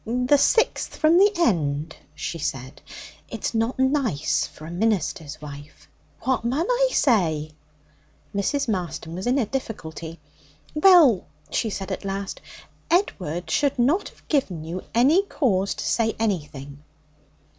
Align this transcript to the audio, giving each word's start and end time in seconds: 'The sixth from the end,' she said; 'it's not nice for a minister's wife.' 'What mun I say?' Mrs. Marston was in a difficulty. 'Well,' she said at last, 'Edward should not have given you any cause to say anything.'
'The 0.03 0.35
sixth 0.35 0.95
from 0.95 1.15
the 1.19 1.31
end,' 1.37 1.95
she 2.15 2.39
said; 2.39 2.81
'it's 3.29 3.53
not 3.53 3.77
nice 3.77 4.47
for 4.47 4.65
a 4.65 4.71
minister's 4.71 5.39
wife.' 5.39 5.87
'What 6.21 6.43
mun 6.43 6.65
I 6.67 6.89
say?' 6.91 7.51
Mrs. 8.35 8.67
Marston 8.67 9.13
was 9.13 9.27
in 9.27 9.37
a 9.37 9.45
difficulty. 9.45 10.19
'Well,' 10.73 11.27
she 11.51 11.69
said 11.69 11.91
at 11.91 12.03
last, 12.03 12.41
'Edward 12.89 13.51
should 13.51 13.77
not 13.77 14.09
have 14.09 14.27
given 14.27 14.63
you 14.63 14.81
any 14.95 15.21
cause 15.21 15.75
to 15.75 15.85
say 15.85 16.15
anything.' 16.17 16.81